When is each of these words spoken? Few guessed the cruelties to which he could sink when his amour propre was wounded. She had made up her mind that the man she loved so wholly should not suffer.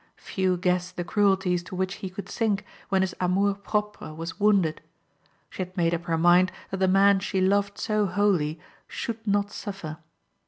Few 0.17 0.57
guessed 0.57 0.97
the 0.97 1.03
cruelties 1.03 1.61
to 1.65 1.75
which 1.75 1.97
he 2.01 2.09
could 2.09 2.27
sink 2.27 2.65
when 2.89 3.03
his 3.03 3.13
amour 3.21 3.53
propre 3.53 4.11
was 4.15 4.39
wounded. 4.39 4.81
She 5.51 5.61
had 5.61 5.77
made 5.77 5.93
up 5.93 6.05
her 6.05 6.17
mind 6.17 6.51
that 6.71 6.77
the 6.77 6.87
man 6.87 7.19
she 7.19 7.39
loved 7.39 7.77
so 7.77 8.07
wholly 8.07 8.59
should 8.87 9.27
not 9.27 9.51
suffer. 9.51 9.97